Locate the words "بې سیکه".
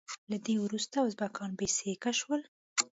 1.57-2.11